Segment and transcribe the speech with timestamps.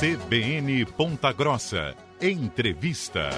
[0.00, 1.94] CBN Ponta Grossa.
[2.22, 3.28] Entrevista.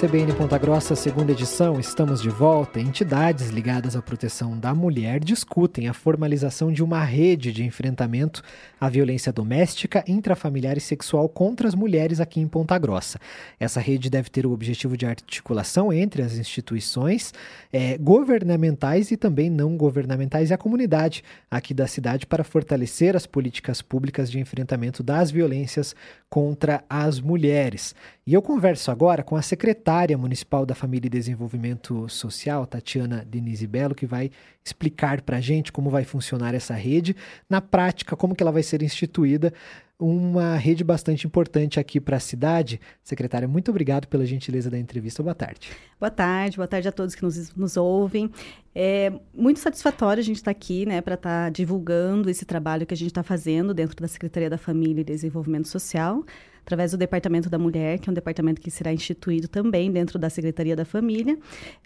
[0.00, 2.80] CBN Ponta Grossa, segunda edição, estamos de volta.
[2.80, 8.42] Entidades ligadas à proteção da mulher discutem a formalização de uma rede de enfrentamento
[8.80, 13.18] à violência doméstica, intrafamiliar e sexual contra as mulheres aqui em Ponta Grossa.
[13.58, 17.34] Essa rede deve ter o objetivo de articulação entre as instituições
[17.70, 23.26] é, governamentais e também não governamentais e a comunidade aqui da cidade para fortalecer as
[23.26, 25.94] políticas públicas de enfrentamento das violências
[26.30, 27.94] contra as mulheres.
[28.26, 33.66] E eu converso agora com a secretária municipal da Família e Desenvolvimento Social, Tatiana Denise
[33.66, 34.30] Belo, que vai
[34.64, 37.16] explicar para a gente como vai funcionar essa rede,
[37.48, 39.52] na prática, como que ela vai ser instituída,
[39.98, 42.80] uma rede bastante importante aqui para a cidade.
[43.02, 45.22] Secretária, muito obrigado pela gentileza da entrevista.
[45.22, 45.70] Boa tarde.
[45.98, 48.30] Boa tarde, boa tarde a todos que nos, nos ouvem.
[48.72, 52.86] É muito satisfatório a gente estar tá aqui, né, para estar tá divulgando esse trabalho
[52.86, 56.24] que a gente está fazendo dentro da Secretaria da Família e Desenvolvimento Social
[56.70, 60.30] através do Departamento da Mulher, que é um departamento que será instituído também dentro da
[60.30, 61.36] Secretaria da Família,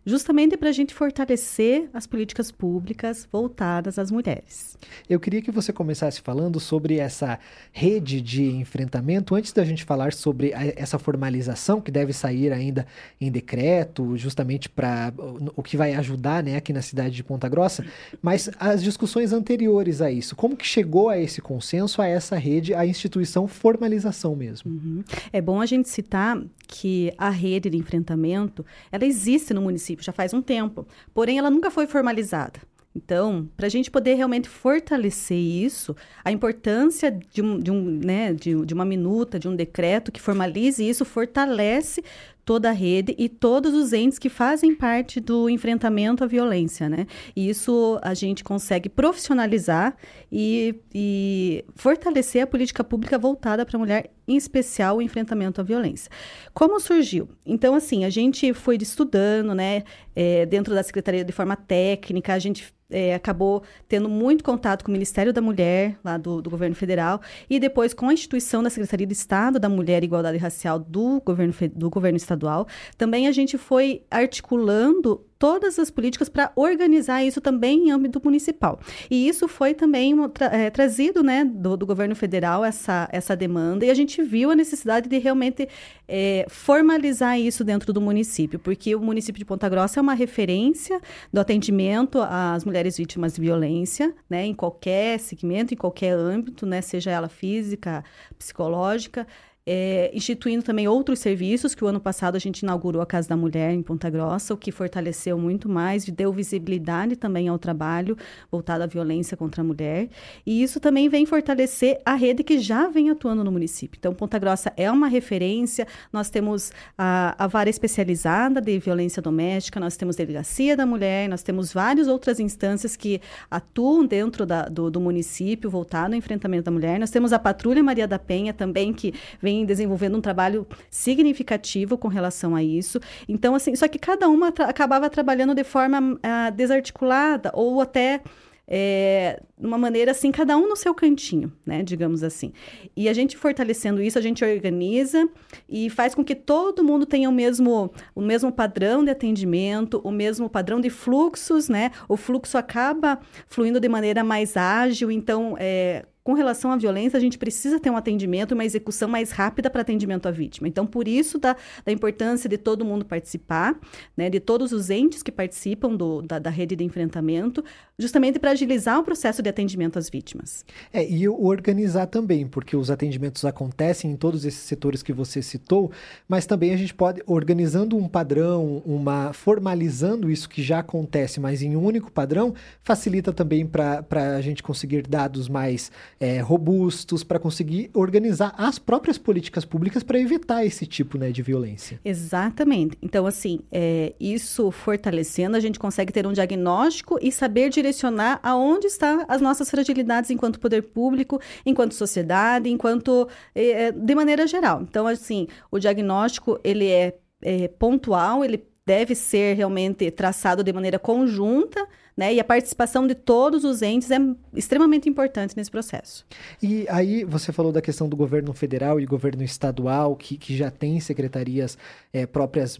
[0.04, 4.76] justamente para a gente fortalecer as políticas públicas voltadas às mulheres.
[5.08, 7.38] Eu queria que você começasse falando sobre essa
[7.72, 12.86] rede de enfrentamento, antes da gente falar sobre a, essa formalização que deve sair ainda
[13.18, 15.14] em decreto, justamente para
[15.56, 17.86] o que vai ajudar né, aqui na cidade de Ponta Grossa,
[18.20, 22.74] mas as discussões anteriores a isso, como que chegou a esse consenso, a essa rede,
[22.74, 24.73] a instituição formalização mesmo?
[24.74, 25.04] Uhum.
[25.32, 30.12] É bom a gente citar que a rede de enfrentamento, ela existe no município já
[30.12, 32.60] faz um tempo, porém ela nunca foi formalizada.
[32.96, 38.32] Então, para a gente poder realmente fortalecer isso, a importância de, um, de, um, né,
[38.32, 42.04] de, de uma minuta, de um decreto que formalize isso, fortalece
[42.44, 47.06] toda a rede e todos os entes que fazem parte do enfrentamento à violência, né?
[47.34, 49.96] E isso a gente consegue profissionalizar
[50.30, 55.64] e, e fortalecer a política pública voltada para a mulher, em especial o enfrentamento à
[55.64, 56.10] violência.
[56.52, 57.28] Como surgiu?
[57.46, 59.82] Então, assim, a gente foi estudando, né,
[60.14, 64.90] é, dentro da Secretaria de forma técnica, a gente é, acabou tendo muito contato com
[64.90, 68.70] o Ministério da Mulher, lá do, do, governo federal, e depois com a instituição da
[68.70, 72.68] Secretaria de Estado da Mulher e Igualdade Racial do governo, do governo estadual.
[72.96, 78.80] Também a gente foi articulando todas as políticas para organizar isso também em âmbito municipal.
[79.10, 83.84] E isso foi também tra é, trazido né, do, do, governo federal, essa, essa demanda,
[83.84, 85.68] e a gente viu a necessidade de realmente
[86.08, 90.98] é, formalizar isso dentro do município, porque o município de Ponta Grossa é uma referência
[91.30, 96.80] do atendimento às mulheres vítimas de violência, né, em qualquer segmento, em qualquer âmbito, né,
[96.80, 98.02] seja ela física,
[98.38, 99.26] psicológica
[99.66, 103.36] é, instituindo também outros serviços, que o ano passado a gente inaugurou a Casa da
[103.36, 108.16] Mulher em Ponta Grossa, o que fortaleceu muito mais, deu visibilidade também ao trabalho
[108.50, 110.08] voltado à violência contra a mulher.
[110.44, 113.96] E isso também vem fortalecer a rede que já vem atuando no município.
[113.98, 119.80] Então, Ponta Grossa é uma referência, nós temos a, a vara especializada de violência doméstica,
[119.80, 123.20] nós temos delegacia da mulher, nós temos várias outras instâncias que
[123.50, 126.98] atuam dentro da, do, do município voltado ao enfrentamento da mulher.
[126.98, 131.96] Nós temos a Patrulha Maria da Penha também, que vem vem desenvolvendo um trabalho significativo
[131.96, 133.00] com relação a isso.
[133.28, 138.20] Então, assim, só que cada uma tra acabava trabalhando de forma uh, desarticulada ou até
[138.66, 141.82] é, de uma maneira assim, cada um no seu cantinho, né?
[141.82, 142.50] Digamos assim.
[142.96, 145.28] E a gente fortalecendo isso, a gente organiza
[145.68, 150.10] e faz com que todo mundo tenha o mesmo, o mesmo padrão de atendimento, o
[150.10, 151.90] mesmo padrão de fluxos, né?
[152.08, 157.20] O fluxo acaba fluindo de maneira mais ágil, então é, com relação à violência, a
[157.20, 160.66] gente precisa ter um atendimento, uma execução mais rápida para atendimento à vítima.
[160.66, 161.54] Então, por isso da,
[161.84, 163.78] da importância de todo mundo participar,
[164.16, 167.62] né, de todos os entes que participam do, da, da rede de enfrentamento,
[167.98, 170.64] justamente para agilizar o processo de atendimento às vítimas.
[170.90, 175.92] É, e organizar também, porque os atendimentos acontecem em todos esses setores que você citou,
[176.26, 181.60] mas também a gente pode, organizando um padrão, uma formalizando isso que já acontece, mas
[181.60, 184.04] em um único padrão, facilita também para
[184.36, 185.92] a gente conseguir dados mais
[186.24, 191.42] é, robustos para conseguir organizar as próprias políticas públicas para evitar esse tipo né, de
[191.42, 192.00] violência.
[192.02, 192.96] Exatamente.
[193.02, 198.86] Então, assim, é, isso fortalecendo, a gente consegue ter um diagnóstico e saber direcionar aonde
[198.86, 204.80] estão as nossas fragilidades enquanto poder público, enquanto sociedade, enquanto é, de maneira geral.
[204.80, 210.98] Então, assim, o diagnóstico ele é, é pontual, ele deve ser realmente traçado de maneira
[210.98, 211.86] conjunta,
[212.16, 212.32] né?
[212.34, 214.18] E a participação de todos os entes é
[214.54, 216.24] extremamente importante nesse processo.
[216.62, 220.70] E aí você falou da questão do governo federal e governo estadual, que, que já
[220.70, 221.76] tem secretarias
[222.12, 222.78] é, próprias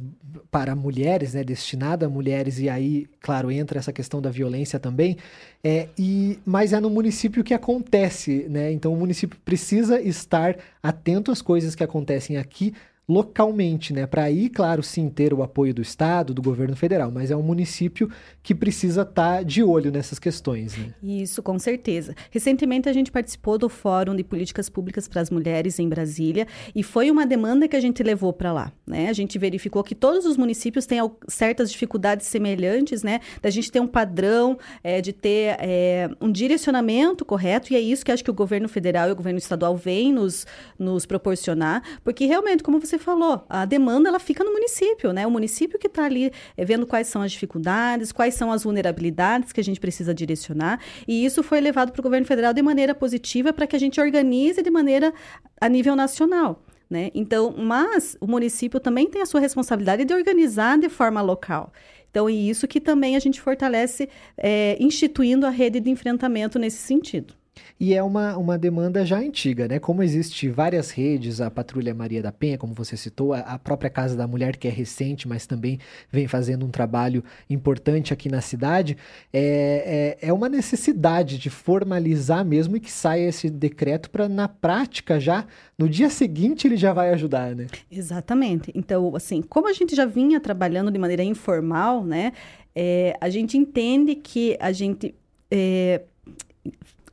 [0.51, 1.43] para mulheres, né?
[1.43, 5.17] Destinada a mulheres, e aí, claro, entra essa questão da violência também.
[5.65, 8.71] É, e, mas é no município que acontece, né?
[8.71, 12.75] Então o município precisa estar atento às coisas que acontecem aqui
[13.09, 14.07] localmente, né?
[14.07, 17.43] Para aí, claro, sim, ter o apoio do Estado, do governo federal, mas é um
[17.43, 18.11] município
[18.43, 20.77] que precisa estar tá de olho nessas questões.
[20.77, 20.95] Né?
[21.03, 22.15] Isso, com certeza.
[22.31, 26.83] Recentemente a gente participou do Fórum de Políticas Públicas para as Mulheres em Brasília e
[26.83, 28.73] foi uma demanda que a gente levou para lá.
[28.87, 29.09] Né?
[29.09, 30.99] A gente verificou que todos os municípios têm
[31.29, 33.21] certas dificuldades semelhantes, né?
[33.43, 38.05] Da gente ter um padrão, é, de ter é, um direcionamento correto, e é isso
[38.05, 40.47] que acho que o governo federal e o governo estadual vêm nos,
[40.79, 45.27] nos proporcionar, porque realmente, como você você falou, a demanda ela fica no município, né?
[45.27, 49.53] O município que está ali é, vendo quais são as dificuldades, quais são as vulnerabilidades
[49.53, 52.95] que a gente precisa direcionar, e isso foi levado para o governo federal de maneira
[52.95, 55.13] positiva para que a gente organize de maneira
[55.61, 56.63] a nível nacional.
[56.89, 57.11] Né?
[57.15, 61.73] Então, mas o município também tem a sua responsabilidade de organizar de forma local.
[62.11, 66.79] Então, é isso que também a gente fortalece é, instituindo a rede de enfrentamento nesse
[66.79, 67.35] sentido.
[67.79, 69.79] E é uma, uma demanda já antiga, né?
[69.79, 73.91] Como existe várias redes, a Patrulha Maria da Penha, como você citou, a, a própria
[73.91, 75.79] Casa da Mulher, que é recente, mas também
[76.11, 78.97] vem fazendo um trabalho importante aqui na cidade,
[79.33, 84.49] é, é, é uma necessidade de formalizar mesmo e que saia esse decreto para, na
[84.49, 85.47] prática, já
[85.79, 87.67] no dia seguinte ele já vai ajudar, né?
[87.91, 88.71] Exatamente.
[88.75, 92.33] Então, assim, como a gente já vinha trabalhando de maneira informal, né?
[92.75, 95.15] É, a gente entende que a gente
[95.51, 96.03] é,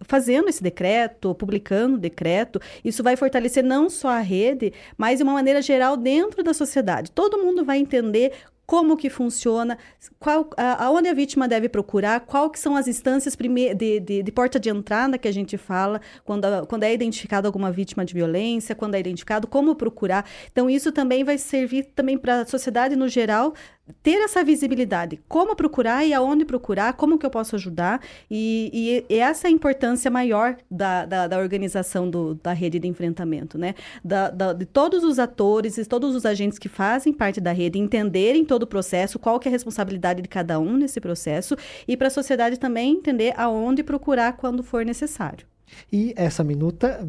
[0.04, 5.24] fazendo esse decreto, publicando o decreto, isso vai fortalecer não só a rede, mas de
[5.24, 7.12] uma maneira geral dentro da sociedade.
[7.12, 8.34] Todo mundo vai entender
[8.72, 9.78] como que funciona,
[10.18, 14.58] qual, aonde a vítima deve procurar, qual que são as instâncias de, de, de, porta
[14.58, 18.96] de entrada que a gente fala quando, quando é identificada alguma vítima de violência, quando
[18.96, 20.26] é identificado, como procurar.
[20.54, 23.54] Então, isso também vai servir também para a sociedade no geral
[24.02, 29.20] ter essa visibilidade, como procurar e aonde procurar, como que eu posso ajudar, e, e
[29.20, 33.76] essa é a importância maior da, da, da organização do, da rede de enfrentamento, né?
[34.04, 37.80] Da, da, de todos os atores e todos os agentes que fazem parte da rede
[37.80, 41.56] entenderem todo o processo, qual que é a responsabilidade de cada um nesse processo,
[41.88, 45.46] e para a sociedade também entender aonde procurar quando for necessário.
[45.92, 47.08] E essa minuta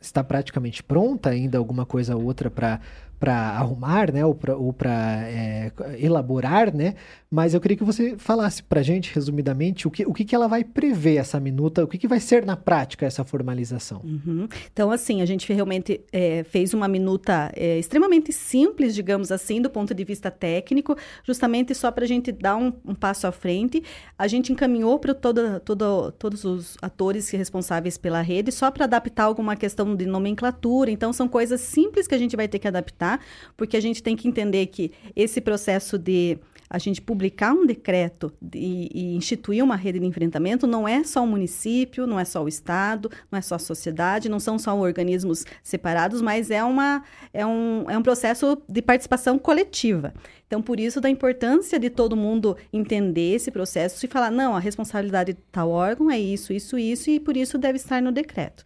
[0.00, 2.80] está praticamente pronta, ainda alguma coisa ou outra para
[3.18, 6.94] para arrumar, né, ou para é, elaborar, né,
[7.30, 10.34] mas eu queria que você falasse para a gente, resumidamente, o que, o que, que
[10.34, 14.00] ela vai prever essa minuta, o que, que vai ser na prática essa formalização.
[14.04, 14.48] Uhum.
[14.72, 19.68] Então, assim, a gente realmente é, fez uma minuta é, extremamente simples, digamos assim, do
[19.68, 23.82] ponto de vista técnico, justamente só para a gente dar um, um, passo à frente.
[24.16, 29.24] A gente encaminhou para todo, todo, todos os atores responsáveis pela rede, só para adaptar
[29.24, 30.90] alguma questão de nomenclatura.
[30.90, 33.20] Então, são coisas simples que a gente vai ter que adaptar tá?
[33.56, 36.38] Porque a gente tem que entender que esse processo de
[36.68, 41.22] a gente publicar um decreto e, e, instituir uma rede de enfrentamento não é só
[41.22, 44.76] o município, não é só o Estado, não é só a sociedade, não são só
[44.76, 50.12] organismos separados, mas é, uma, é, um, é um processo de participação coletiva.
[50.48, 54.58] Então, por isso, da importância de todo mundo entender esse processo e falar, não, a
[54.58, 58.64] responsabilidade de tal órgão é isso, isso, isso, e por isso deve estar no decreto.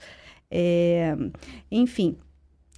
[0.51, 1.15] É,
[1.71, 2.17] enfim,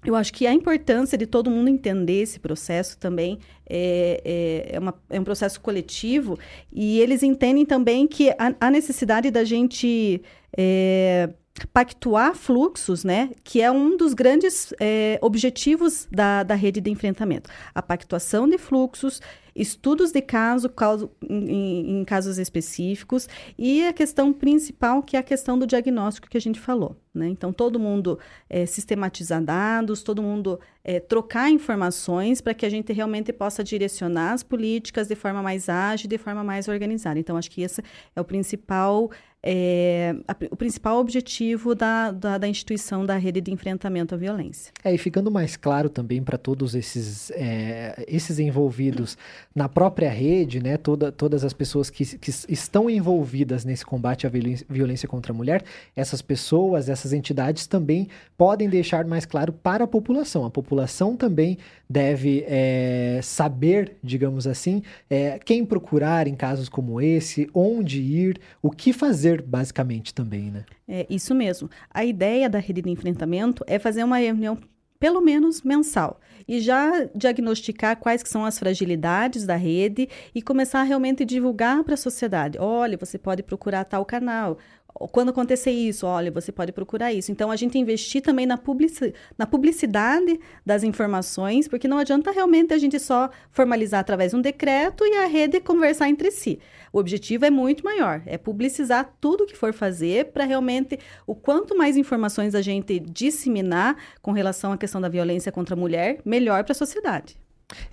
[0.05, 3.39] eu acho que a importância de todo mundo entender esse processo também
[3.69, 6.39] é, é, é, uma, é um processo coletivo
[6.73, 10.21] e eles entendem também que a, a necessidade da gente
[10.57, 11.31] é,
[11.73, 17.49] pactuar fluxos, né, que é um dos grandes é, objetivos da, da rede de enfrentamento.
[17.75, 19.21] A pactuação de fluxos,
[19.55, 23.29] estudos de caso, caso em, em, casos específicos
[23.59, 26.97] e a questão principal, que é a questão do diagnóstico que a gente falou.
[27.15, 27.29] Né?
[27.29, 28.19] Então, todo mundo
[28.49, 34.33] é, sistematizar dados, todo mundo é, trocar informações para que a gente realmente possa direcionar
[34.33, 37.19] as políticas de forma mais ágil, de forma mais organizada.
[37.19, 37.83] Então, acho que esse
[38.17, 39.11] é o principal
[39.45, 44.73] é, a, o principal objetivo da, da, da, instituição da rede de enfrentamento à violência.
[44.85, 49.19] É, e ficando mais claro também para todos esses, é, esses envolvidos
[49.55, 54.31] na própria rede, né, toda, todas as pessoas que, que estão envolvidas nesse combate à
[54.31, 55.63] violência, contra a mulher,
[55.95, 60.45] essas pessoas, essas entidades também podem deixar mais claro para a população.
[60.45, 67.49] A população também deve é, saber, digamos assim, é, quem procurar em casos como esse,
[67.55, 70.65] onde ir, o que fazer, basicamente, também, né?
[70.89, 71.71] É isso mesmo.
[71.91, 74.59] A ideia da rede de enfrentamento é fazer uma reunião
[75.03, 80.79] pelo menos mensal, e já diagnosticar quais que são as fragilidades da rede e começar
[80.79, 82.57] a realmente divulgar para a sociedade.
[82.61, 84.59] Olha, você pode procurar tal canal
[84.95, 87.33] quando acontecer isso, olha, você pode procurar isso.
[87.33, 92.73] Então, a gente investir também na, publici na publicidade das informações, porque não adianta realmente
[92.73, 96.59] a gente só formalizar através de um decreto e a rede conversar entre si.
[96.93, 101.77] O objetivo é muito maior, é publicizar tudo que for fazer para realmente, o quanto
[101.77, 106.65] mais informações a gente disseminar com relação à questão da violência contra a mulher, melhor
[106.65, 107.42] para a sociedade.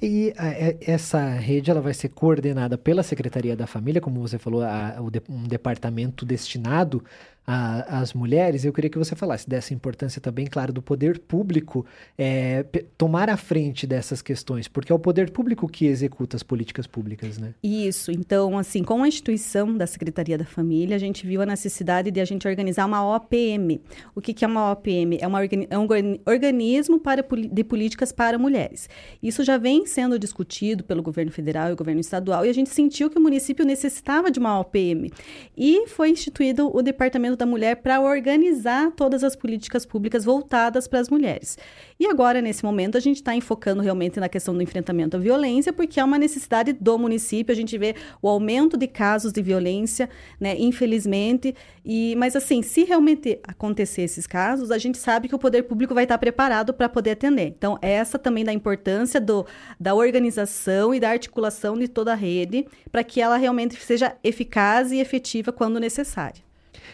[0.02, 4.38] E a, é, essa rede ela vai ser coordenada pela Secretaria da Família, como você
[4.38, 4.96] falou, a,
[5.30, 7.04] um departamento destinado
[7.51, 11.84] a, as mulheres, eu queria que você falasse dessa importância também, claro, do poder público
[12.15, 12.63] é,
[12.96, 17.39] tomar a frente dessas questões, porque é o poder público que executa as políticas públicas,
[17.39, 17.56] né?
[17.63, 18.12] Isso.
[18.12, 22.22] Então, assim, com a instituição da Secretaria da Família, a gente viu a necessidade de
[22.22, 23.82] a gente organizar uma OPM.
[24.13, 25.18] O que, que é uma OPM?
[25.20, 25.88] É, uma, é um
[26.27, 28.88] organismo para, de políticas para mulheres.
[29.24, 33.10] Isso já vem sendo discutido pelo governo federal e governo estadual, e a gente sentiu
[33.10, 35.12] que o município necessitava de uma OPM.
[35.58, 41.00] E foi instituído o Departamento da Mulher para organizar todas as políticas públicas voltadas para
[41.00, 41.58] as mulheres.
[42.00, 45.74] E agora, nesse momento, a gente está enfocando realmente na questão do enfrentamento à violência,
[45.74, 47.51] porque é uma necessidade do município.
[47.51, 51.55] A gente vê o aumento de casos de violência, né, infelizmente.
[51.84, 55.93] E, mas, assim, se realmente acontecer esses casos, a gente sabe que o poder público
[55.93, 57.48] vai estar preparado para poder atender.
[57.48, 59.46] Então, essa também da importância do,
[59.79, 64.91] da organização e da articulação de toda a rede, para que ela realmente seja eficaz
[64.91, 66.49] e efetiva quando necessária.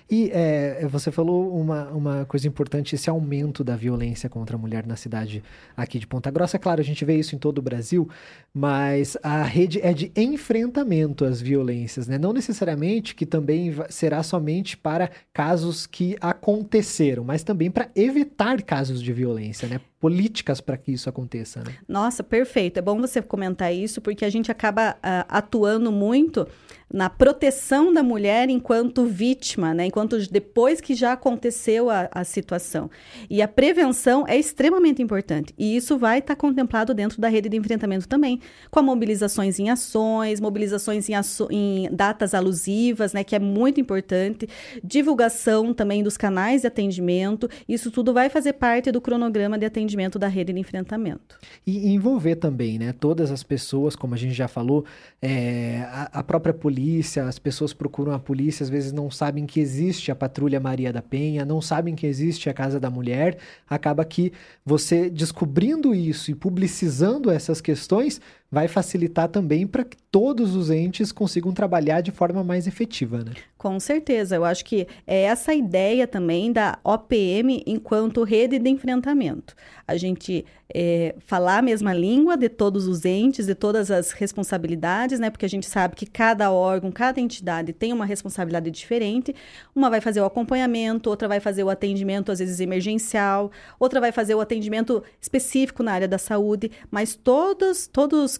[0.09, 4.85] E é, você falou uma, uma coisa importante, esse aumento da violência contra a mulher
[4.85, 5.43] na cidade
[5.75, 6.59] aqui de Ponta Grossa.
[6.59, 8.07] Claro, a gente vê isso em todo o Brasil,
[8.53, 12.17] mas a rede é de enfrentamento às violências, né?
[12.17, 19.01] Não necessariamente que também será somente para casos que aconteceram, mas também para evitar casos
[19.01, 19.81] de violência, né?
[19.99, 21.73] Políticas para que isso aconteça, né?
[21.87, 22.77] Nossa, perfeito.
[22.77, 26.47] É bom você comentar isso, porque a gente acaba uh, atuando muito
[26.95, 29.87] na proteção da mulher enquanto vítima, né?
[29.87, 32.89] enquanto depois que já aconteceu a, a situação.
[33.29, 35.53] E a prevenção é extremamente importante.
[35.57, 38.39] E isso vai estar tá contemplado dentro da rede de enfrentamento também,
[38.71, 43.25] com mobilizações em ações, mobilizações em, aço em datas alusivas, né?
[43.25, 44.47] que é muito importante,
[44.81, 47.49] divulgação também dos canais de atendimento.
[47.67, 51.37] Isso tudo vai fazer parte do cronograma de atendimento da rede de enfrentamento.
[51.67, 52.93] E envolver também, né?
[52.97, 54.85] Todas as pessoas, como a gente já falou,
[55.21, 59.47] é, a, a própria polícia polícia, as pessoas procuram a polícia, às vezes não sabem
[59.47, 63.39] que existe a Patrulha Maria da Penha, não sabem que existe a Casa da Mulher.
[63.67, 64.31] Acaba que
[64.63, 68.21] você descobrindo isso e publicizando essas questões
[68.55, 73.33] vai facilitar também para que todos os entes consigam trabalhar de forma mais efetiva, né?
[73.57, 79.53] Com certeza, eu acho que é essa ideia também da OPM enquanto rede de enfrentamento.
[79.85, 85.19] A gente é, falar a mesma língua de todos os entes, de todas as responsabilidades,
[85.19, 85.29] né?
[85.29, 89.35] Porque a gente sabe que cada órgão, cada entidade tem uma responsabilidade diferente.
[89.75, 94.11] Uma vai fazer o acompanhamento, outra vai fazer o atendimento, às vezes emergencial, outra vai
[94.11, 98.39] fazer o atendimento específico na área da saúde, mas todos, todos,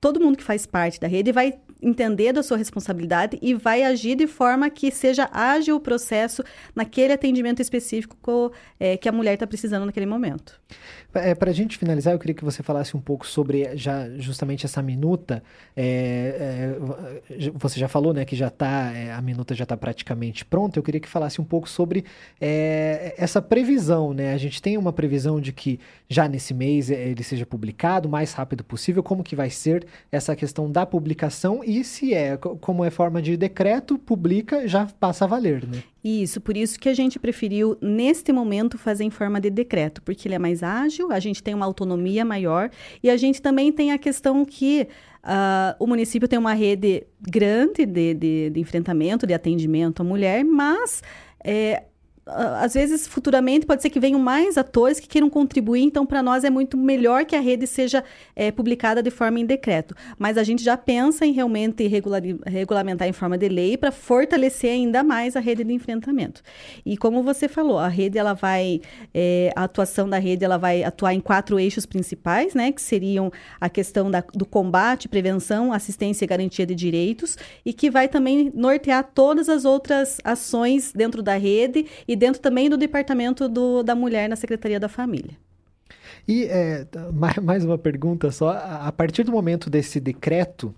[0.00, 4.16] todo mundo que faz parte da rede vai entender da sua responsabilidade e vai agir
[4.16, 6.42] de forma que seja ágil o processo
[6.74, 10.60] naquele atendimento específico é, que a mulher está precisando naquele momento.
[11.14, 14.66] É, Para a gente finalizar, eu queria que você falasse um pouco sobre já justamente
[14.66, 15.42] essa minuta.
[15.76, 16.76] É,
[17.30, 20.78] é, você já falou, né, que já tá a minuta já está praticamente pronta.
[20.78, 22.04] Eu queria que falasse um pouco sobre
[22.40, 24.34] essa previsão, né?
[24.34, 28.32] A gente tem uma previsão de que já nesse mês ele seja publicado o mais
[28.32, 29.02] rápido possível.
[29.02, 33.36] Como que vai ser essa questão da publicação e se é como é forma de
[33.36, 35.82] decreto, publica já passa a valer, né?
[36.02, 40.28] Isso, por isso que a gente preferiu, neste momento, fazer em forma de decreto, porque
[40.28, 42.70] ele é mais ágil, a gente tem uma autonomia maior
[43.02, 44.88] e a gente também tem a questão que
[45.24, 50.44] uh, o município tem uma rede grande de, de, de enfrentamento, de atendimento à mulher,
[50.44, 51.02] mas.
[51.44, 51.84] É,
[52.28, 56.44] às vezes, futuramente, pode ser que venham mais atores que queiram contribuir, então, para nós
[56.44, 58.04] é muito melhor que a rede seja
[58.36, 59.94] é, publicada de forma em decreto.
[60.18, 64.70] Mas a gente já pensa em realmente regular, regulamentar em forma de lei para fortalecer
[64.70, 66.42] ainda mais a rede de enfrentamento.
[66.84, 68.80] E como você falou, a rede, ela vai,
[69.14, 73.32] é, a atuação da rede, ela vai atuar em quatro eixos principais, né, que seriam
[73.60, 78.52] a questão da, do combate, prevenção, assistência e garantia de direitos, e que vai também
[78.54, 83.94] nortear todas as outras ações dentro da rede e dentro também do departamento do, da
[83.94, 85.36] mulher na Secretaria da Família.
[86.26, 86.86] E é,
[87.42, 88.50] mais uma pergunta só.
[88.50, 90.74] A partir do momento desse decreto,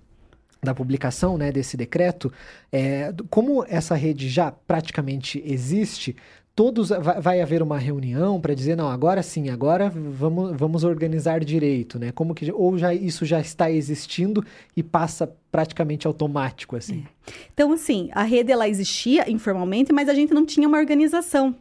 [0.63, 2.33] da publicação né, desse decreto,
[2.71, 6.15] é, como essa rede já praticamente existe,
[6.55, 11.99] todos vai, haver uma reunião para dizer não agora sim agora vamos, vamos organizar direito
[11.99, 12.13] né?
[12.13, 14.45] Como que ou já isso já está existindo
[14.77, 17.05] e passa praticamente automático assim.
[17.27, 17.33] É.
[17.53, 21.55] então assim a rede ela existia informalmente mas a gente não tinha uma organização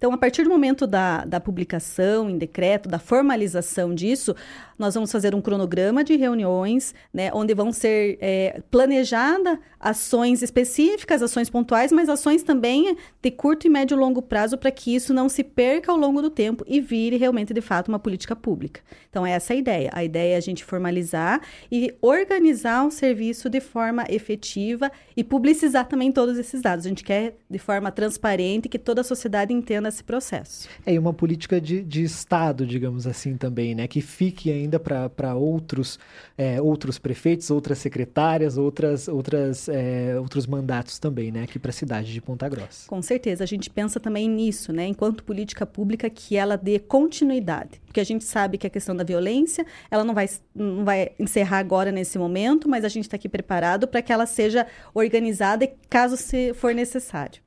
[0.00, 4.34] então, a partir do momento da, da publicação em decreto, da formalização disso,
[4.78, 11.22] nós vamos fazer um cronograma de reuniões, né, onde vão ser é, planejadas ações específicas,
[11.22, 15.12] ações pontuais, mas ações também de curto e médio e longo prazo para que isso
[15.12, 18.80] não se perca ao longo do tempo e vire realmente, de fato, uma política pública.
[19.10, 19.90] Então, é essa a ideia.
[19.92, 25.86] A ideia é a gente formalizar e organizar o serviço de forma efetiva e publicizar
[25.86, 26.86] também todos esses dados.
[26.86, 30.68] A gente quer de forma transparente que toda a sociedade entenda esse processo.
[30.84, 33.86] É, uma política de, de Estado, digamos assim, também, né?
[33.86, 35.98] Que fique ainda para outros,
[36.36, 41.44] é, outros prefeitos, outras secretárias, outras, outras, é, outros mandatos também, né?
[41.44, 42.88] Aqui para a cidade de Ponta Grossa.
[42.88, 43.44] Com certeza.
[43.44, 44.86] A gente pensa também nisso, né?
[44.86, 47.80] Enquanto política pública, que ela dê continuidade.
[47.86, 51.58] Porque a gente sabe que a questão da violência, ela não vai, não vai encerrar
[51.58, 56.16] agora nesse momento, mas a gente está aqui preparado para que ela seja organizada caso
[56.16, 57.42] se for necessário.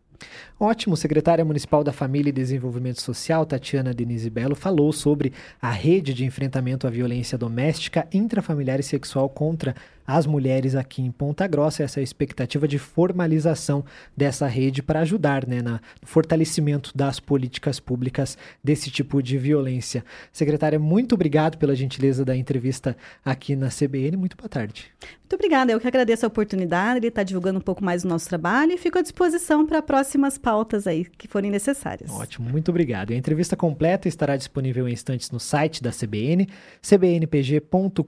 [0.60, 6.14] Ótimo, secretária municipal da Família e Desenvolvimento Social, Tatiana Denise Belo, falou sobre a rede
[6.14, 11.84] de enfrentamento à violência doméstica, intrafamiliar e sexual contra as mulheres aqui em Ponta Grossa,
[11.84, 13.84] essa é a expectativa de formalização
[14.16, 20.04] dessa rede para ajudar né, no fortalecimento das políticas públicas desse tipo de violência.
[20.32, 24.18] Secretária, muito obrigado pela gentileza da entrevista aqui na CBN.
[24.18, 24.92] Muito boa tarde.
[25.34, 25.72] Muito obrigada.
[25.72, 28.78] Eu que agradeço a oportunidade de estar divulgando um pouco mais o nosso trabalho e
[28.78, 32.12] fico à disposição para próximas pautas aí que forem necessárias.
[32.12, 33.12] Ótimo, muito obrigado.
[33.12, 36.48] E a entrevista completa estará disponível em instantes no site da CBN,
[36.82, 38.06] cbnpg.com.br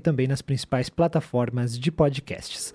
[0.00, 2.74] também nas principais plataformas de podcasts.